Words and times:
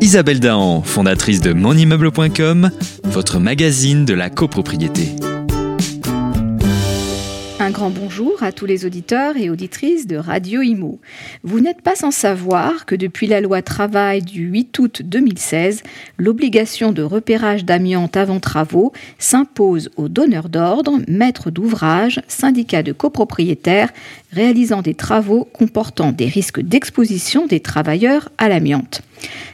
Isabelle 0.00 0.40
Dahan, 0.40 0.82
fondatrice 0.82 1.40
de 1.40 1.52
monimmeuble.com, 1.52 2.70
votre 3.04 3.38
magazine 3.38 4.04
de 4.04 4.14
la 4.14 4.30
copropriété. 4.30 5.16
Un 7.68 7.70
grand 7.70 7.90
bonjour 7.90 8.42
à 8.42 8.50
tous 8.50 8.64
les 8.64 8.86
auditeurs 8.86 9.36
et 9.36 9.50
auditrices 9.50 10.06
de 10.06 10.16
Radio 10.16 10.62
Imo. 10.62 11.00
Vous 11.42 11.60
n'êtes 11.60 11.82
pas 11.82 11.94
sans 11.94 12.10
savoir 12.10 12.86
que 12.86 12.94
depuis 12.94 13.26
la 13.26 13.42
loi 13.42 13.60
travail 13.60 14.22
du 14.22 14.44
8 14.44 14.78
août 14.78 15.02
2016, 15.04 15.82
l'obligation 16.16 16.92
de 16.92 17.02
repérage 17.02 17.66
d'amiante 17.66 18.16
avant 18.16 18.40
travaux 18.40 18.94
s'impose 19.18 19.90
aux 19.98 20.08
donneurs 20.08 20.48
d'ordre, 20.48 20.98
maîtres 21.08 21.50
d'ouvrage, 21.50 22.22
syndicats 22.26 22.82
de 22.82 22.92
copropriétaires 22.92 23.92
réalisant 24.32 24.80
des 24.80 24.94
travaux 24.94 25.44
comportant 25.44 26.10
des 26.10 26.24
risques 26.24 26.60
d'exposition 26.60 27.46
des 27.46 27.60
travailleurs 27.60 28.30
à 28.38 28.48
l'amiante. 28.48 29.02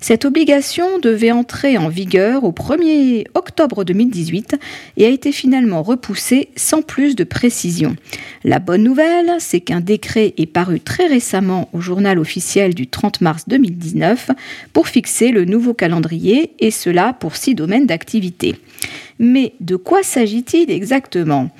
Cette 0.00 0.24
obligation 0.24 0.98
devait 0.98 1.30
entrer 1.30 1.78
en 1.78 1.88
vigueur 1.88 2.44
au 2.44 2.52
1er 2.52 3.26
octobre 3.34 3.84
2018 3.84 4.58
et 4.96 5.06
a 5.06 5.08
été 5.08 5.32
finalement 5.32 5.82
repoussée 5.82 6.48
sans 6.56 6.82
plus 6.82 7.14
de 7.14 7.24
précision. 7.24 7.96
La 8.44 8.58
bonne 8.58 8.82
nouvelle, 8.82 9.32
c'est 9.38 9.60
qu'un 9.60 9.80
décret 9.80 10.34
est 10.36 10.46
paru 10.46 10.80
très 10.80 11.06
récemment 11.06 11.68
au 11.72 11.80
journal 11.80 12.18
officiel 12.18 12.74
du 12.74 12.88
30 12.88 13.20
mars 13.20 13.44
2019 13.46 14.30
pour 14.72 14.88
fixer 14.88 15.30
le 15.30 15.44
nouveau 15.44 15.74
calendrier 15.74 16.52
et 16.58 16.70
cela 16.70 17.12
pour 17.12 17.36
six 17.36 17.54
domaines 17.54 17.86
d'activité. 17.86 18.56
Mais 19.18 19.52
de 19.60 19.76
quoi 19.76 20.02
s'agit-il 20.02 20.70
exactement? 20.70 21.50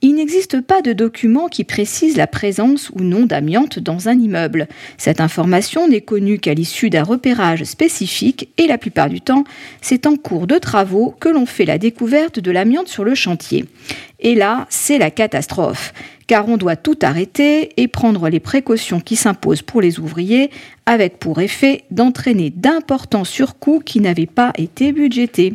Il 0.00 0.14
n'existe 0.14 0.60
pas 0.60 0.80
de 0.80 0.92
document 0.92 1.48
qui 1.48 1.64
précise 1.64 2.16
la 2.16 2.28
présence 2.28 2.90
ou 2.94 3.00
non 3.00 3.26
d'amiante 3.26 3.80
dans 3.80 4.08
un 4.08 4.18
immeuble. 4.18 4.68
Cette 4.96 5.20
information 5.20 5.88
n'est 5.88 6.02
connue 6.02 6.38
qu'à 6.38 6.54
l'issue 6.54 6.88
d'un 6.88 7.02
repérage 7.02 7.64
spécifique 7.64 8.48
et 8.58 8.68
la 8.68 8.78
plupart 8.78 9.08
du 9.08 9.20
temps, 9.20 9.42
c'est 9.80 10.06
en 10.06 10.14
cours 10.14 10.46
de 10.46 10.58
travaux 10.58 11.16
que 11.18 11.28
l'on 11.28 11.46
fait 11.46 11.64
la 11.64 11.78
découverte 11.78 12.38
de 12.38 12.50
l'amiante 12.52 12.88
sur 12.88 13.02
le 13.02 13.16
chantier. 13.16 13.64
Et 14.20 14.34
là, 14.34 14.66
c'est 14.68 14.98
la 14.98 15.10
catastrophe, 15.10 15.92
car 16.26 16.48
on 16.48 16.56
doit 16.56 16.76
tout 16.76 16.98
arrêter 17.02 17.70
et 17.80 17.88
prendre 17.88 18.28
les 18.28 18.40
précautions 18.40 19.00
qui 19.00 19.16
s'imposent 19.16 19.62
pour 19.62 19.80
les 19.80 20.00
ouvriers, 20.00 20.50
avec 20.86 21.18
pour 21.18 21.40
effet 21.40 21.84
d'entraîner 21.90 22.50
d'importants 22.50 23.24
surcoûts 23.24 23.80
qui 23.84 24.00
n'avaient 24.00 24.26
pas 24.26 24.52
été 24.56 24.92
budgétés. 24.92 25.54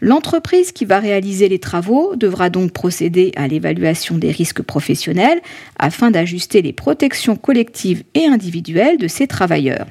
L'entreprise 0.00 0.72
qui 0.72 0.84
va 0.84 0.98
réaliser 0.98 1.48
les 1.48 1.58
travaux 1.58 2.16
devra 2.16 2.50
donc 2.50 2.72
procéder 2.72 3.32
à 3.36 3.46
l'évaluation 3.46 4.16
des 4.16 4.30
risques 4.30 4.62
professionnels 4.62 5.40
afin 5.78 6.10
d'ajuster 6.10 6.62
les 6.62 6.72
protections 6.72 7.36
collectives 7.36 8.02
et 8.14 8.26
individuelles 8.26 8.98
de 8.98 9.08
ses 9.08 9.26
travailleurs. 9.26 9.86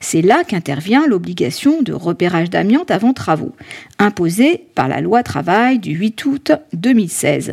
C'est 0.00 0.22
là 0.22 0.44
qu'intervient 0.44 1.06
l'obligation 1.06 1.82
de 1.82 1.92
repérage 1.92 2.50
d'amiante 2.50 2.90
avant 2.90 3.12
travaux, 3.12 3.52
imposée 3.98 4.64
par 4.74 4.88
la 4.88 5.00
loi 5.00 5.22
travail 5.22 5.78
du 5.78 5.92
8 5.92 6.24
août 6.24 6.52
2016. 6.72 7.49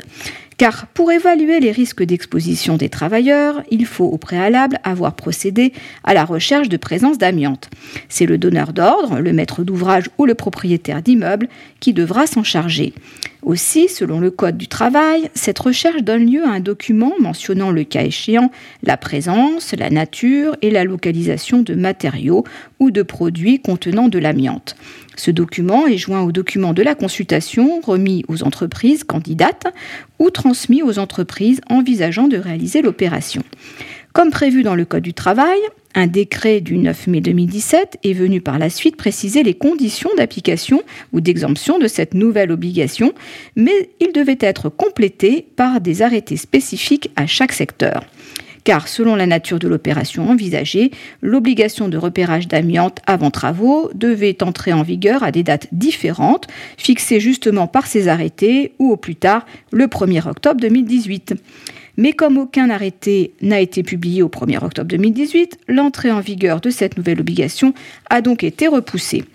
Car 0.58 0.88
pour 0.88 1.12
évaluer 1.12 1.60
les 1.60 1.72
risques 1.72 2.04
d'exposition 2.04 2.78
des 2.78 2.90
travailleurs, 2.90 3.62
il 3.70 3.86
faut 3.86 4.06
au 4.06 4.18
préalable 4.18 4.80
avoir 4.84 5.16
procédé 5.16 5.72
à 6.04 6.16
la 6.16 6.26
recherche 6.26 6.68
de 6.68 6.78
présence 6.78 7.20
d'amiante. 7.20 7.70
C'est 8.10 8.26
le 8.26 8.40
donneur 8.40 8.74
d'ordre, 8.74 9.20
le 9.20 9.34
maître 9.34 9.64
d'ouvrage 9.64 10.10
ou 10.18 10.26
le 10.26 10.34
propriétaire 10.34 11.04
d'immeuble 11.04 11.48
qui 11.80 11.94
devra 11.94 12.26
s'en 12.26 12.44
charger. 12.44 12.94
Aussi, 13.48 13.88
selon 13.88 14.20
le 14.20 14.30
Code 14.30 14.58
du 14.58 14.68
travail, 14.68 15.30
cette 15.34 15.60
recherche 15.60 16.04
donne 16.04 16.30
lieu 16.30 16.44
à 16.44 16.50
un 16.50 16.60
document 16.60 17.14
mentionnant 17.18 17.72
le 17.72 17.86
cas 17.86 18.04
échéant 18.04 18.52
la 18.84 18.98
présence, 18.98 19.74
la 19.74 19.90
nature 19.90 20.58
et 20.62 20.70
la 20.70 20.84
localisation 20.84 21.62
de 21.62 21.74
matériaux 21.74 22.44
ou 22.82 22.92
de 22.92 23.04
produits 23.04 23.62
contenant 23.62 24.10
de 24.10 24.20
l'amiante. 24.20 24.76
Ce 25.16 25.32
document 25.32 25.88
est 25.88 25.96
joint 25.96 26.24
au 26.24 26.34
document 26.34 26.74
de 26.74 26.84
la 26.84 26.94
consultation 26.94 27.80
remis 27.80 28.26
aux 28.28 28.44
entreprises 28.44 29.06
candidates 29.06 29.68
ou 30.20 30.30
transmis 30.30 30.84
aux 30.84 31.00
entreprises 31.00 31.62
envisageant 31.70 32.28
de 32.28 32.36
réaliser 32.36 32.82
l'opération. 32.82 33.44
Comme 34.18 34.32
prévu 34.32 34.64
dans 34.64 34.74
le 34.74 34.84
Code 34.84 35.04
du 35.04 35.14
travail, 35.14 35.60
un 35.94 36.08
décret 36.08 36.60
du 36.60 36.80
9 36.80 37.06
mai 37.06 37.22
2017 37.22 38.00
est 38.04 38.14
venu 38.14 38.42
par 38.42 38.58
la 38.58 38.72
suite 38.72 38.96
préciser 38.96 39.44
les 39.44 39.54
conditions 39.54 40.10
d'application 40.18 40.82
ou 41.14 41.22
d'exemption 41.22 41.78
de 41.78 41.88
cette 41.88 42.16
nouvelle 42.16 42.52
obligation, 42.52 43.14
mais 43.56 43.92
il 44.00 44.14
devait 44.14 44.40
être 44.40 44.70
complété 44.70 45.46
par 45.56 45.82
des 45.82 46.02
arrêtés 46.02 46.36
spécifiques 46.36 47.12
à 47.16 47.28
chaque 47.28 47.52
secteur 47.52 48.06
car 48.64 48.90
selon 48.90 49.16
la 49.16 49.28
nature 49.28 49.60
de 49.60 49.68
l'opération 49.70 50.30
envisagée, 50.30 50.92
l'obligation 51.22 51.88
de 51.88 51.98
repérage 51.98 52.50
d'amiante 52.50 53.00
avant 53.08 53.32
travaux 53.32 53.90
devait 53.96 54.44
entrer 54.44 54.74
en 54.74 54.84
vigueur 54.84 55.24
à 55.24 55.32
des 55.32 55.42
dates 55.42 55.70
différentes, 55.72 56.48
fixées 56.78 57.22
justement 57.22 57.68
par 57.68 57.88
ces 57.88 58.10
arrêtés 58.10 58.74
ou 58.78 58.92
au 58.92 58.98
plus 58.98 59.16
tard 59.16 59.46
le 59.72 59.86
1er 59.86 60.28
octobre 60.28 60.60
2018. 60.60 61.36
Mais 61.98 62.14
comme 62.14 62.38
aucun 62.38 62.70
arrêté 62.70 63.34
n'a 63.42 63.60
été 63.60 63.84
publié 63.84 64.22
au 64.22 64.30
1er 64.30 64.64
octobre 64.64 64.88
2018, 64.88 65.60
l'entrée 65.68 66.12
en 66.12 66.20
vigueur 66.20 66.62
de 66.62 66.70
cette 66.70 66.98
nouvelle 66.98 67.20
obligation 67.20 67.74
a 68.10 68.22
donc 68.22 68.44
été 68.44 68.68
repoussée. 68.68 69.26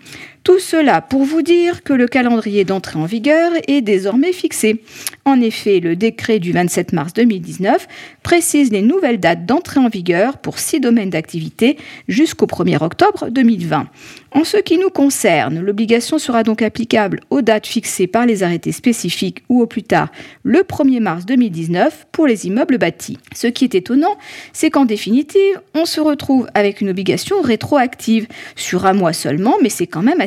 Tout 0.45 0.59
cela 0.59 1.01
pour 1.01 1.23
vous 1.23 1.43
dire 1.43 1.85
que 1.85 1.93
le 1.93 2.09
calendrier 2.09 2.65
d'entrée 2.65 2.99
en 2.99 3.05
vigueur 3.05 3.53
est 3.69 3.81
désormais 3.81 4.33
fixé. 4.33 4.83
En 5.25 5.41
effet, 5.41 5.79
le 5.79 5.95
décret 5.95 6.41
du 6.41 6.51
27 6.51 6.93
mars 6.93 7.13
2019 7.13 7.87
précise 8.25 8.73
les 8.73 8.83
nouvelles 8.83 9.21
dates 9.21 9.47
d'entrée 9.47 9.79
en 9.79 9.89
vigueur 9.89 10.39
pour 10.39 10.59
six 10.59 10.81
domaines 10.81 11.11
d'activité 11.11 11.77
jusqu'au 12.09 12.47
1er 12.47 12.83
octobre 12.83 13.29
2020. 13.31 13.87
En 14.33 14.43
ce 14.43 14.57
qui 14.57 14.79
nous 14.79 14.91
concerne, 14.91 15.61
l'obligation 15.61 16.19
sera 16.19 16.43
donc 16.43 16.61
applicable 16.61 17.21
aux 17.31 17.43
dates 17.43 17.69
fixées 17.69 18.09
par 18.09 18.27
les 18.27 18.43
arrêtés 18.43 18.73
spécifiques 18.73 19.45
ou 19.49 19.63
au 19.63 19.67
plus 19.67 19.85
tard 19.85 20.09
le 20.43 20.61
1er 20.61 20.99
mars 20.99 21.25
2019 21.25 22.09
pour 22.11 22.27
les 22.27 22.47
immeubles 22.49 22.79
bâtis. 22.79 23.19
Ce 23.33 23.47
qui 23.47 23.63
est 23.63 23.77
étonnant, 23.77 24.17
c'est 24.53 24.71
qu'en 24.71 24.87
définitive, 24.87 25.61
on 25.75 25.85
se 25.85 26.01
retrouve 26.01 26.49
avec 26.55 26.81
une 26.81 26.91
obligation 26.91 27.41
rétroactive 27.43 28.27
sur 28.57 28.87
un 28.87 28.93
mois 28.93 29.13
seulement, 29.13 29.55
mais 29.63 29.69
c'est 29.69 29.87
quand 29.87 30.03
même 30.03 30.21
à 30.21 30.27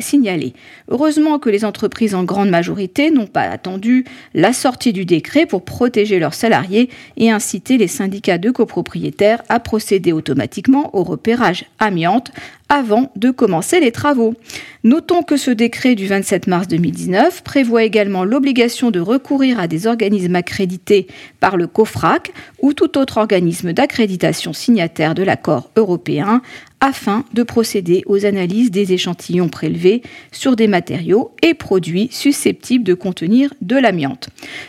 Heureusement 0.88 1.38
que 1.38 1.50
les 1.50 1.64
entreprises 1.64 2.14
en 2.14 2.24
grande 2.24 2.50
majorité 2.50 3.10
n'ont 3.10 3.26
pas 3.26 3.42
attendu 3.42 4.04
la 4.34 4.52
sortie 4.52 4.92
du 4.92 5.04
décret 5.04 5.46
pour 5.46 5.64
protéger 5.64 6.18
leurs 6.18 6.34
salariés 6.34 6.90
et 7.16 7.30
inciter 7.30 7.78
les 7.78 7.88
syndicats 7.88 8.38
de 8.38 8.50
copropriétaires 8.50 9.42
à 9.48 9.60
procéder 9.60 10.12
automatiquement 10.12 10.94
au 10.96 11.02
repérage 11.02 11.66
amiante 11.78 12.32
avant 12.68 13.12
de 13.16 13.30
commencer 13.30 13.80
les 13.80 13.92
travaux. 13.92 14.34
Notons 14.82 15.22
que 15.22 15.36
ce 15.36 15.50
décret 15.50 15.94
du 15.94 16.06
27 16.06 16.46
mars 16.46 16.68
2019 16.68 17.42
prévoit 17.42 17.84
également 17.84 18.24
l'obligation 18.24 18.90
de 18.90 19.00
recourir 19.00 19.60
à 19.60 19.68
des 19.68 19.86
organismes 19.86 20.36
accrédités 20.36 21.06
par 21.40 21.56
le 21.56 21.66
COFRAC 21.66 22.32
ou 22.60 22.72
tout 22.72 22.98
autre 22.98 23.18
organisme 23.18 23.72
d'accréditation 23.72 24.52
signataire 24.52 25.14
de 25.14 25.22
l'accord 25.22 25.70
européen 25.76 26.42
afin 26.80 27.24
de 27.32 27.42
procéder 27.42 28.02
aux 28.06 28.26
analyses 28.26 28.70
des 28.70 28.92
échantillons 28.92 29.48
prélevés 29.48 30.02
sur 30.32 30.56
des 30.56 30.68
matériaux 30.68 31.32
et 31.42 31.54
produits 31.54 32.08
susceptibles 32.10 32.84
de 32.84 32.94
contenir 32.94 33.52
de 33.62 33.76
l'amiante. 33.76 34.28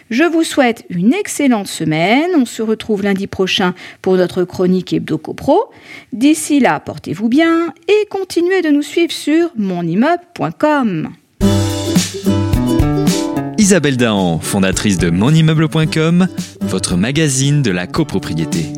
Je 0.09 0.23
vous 0.23 0.44
souhaite 0.44 0.85
une 0.90 1.13
excellente 1.13 1.68
semaine. 1.68 2.31
On 2.35 2.45
se 2.45 2.62
retrouve 2.62 3.03
lundi 3.03 3.28
prochain 3.28 3.73
pour 4.01 4.16
notre 4.16 4.44
chronique 4.44 4.94
HebdoCopro. 4.94 5.69
D'ici 6.13 6.59
là, 6.59 6.79
portez-vous 6.79 7.29
bien 7.29 7.73
et 7.88 8.06
continuez 8.09 8.62
de 8.62 8.69
nous 8.69 8.81
suivre 8.81 9.12
sur 9.12 9.51
monimmeuble.com. 9.56 11.09
Isabelle 13.57 13.97
Dahan, 13.97 14.39
fondatrice 14.39 14.97
de 14.97 15.09
monimmeuble.com, 15.09 16.28
votre 16.62 16.95
magazine 16.95 17.62
de 17.62 17.72
la 17.72 17.88
copropriété. 17.88 18.72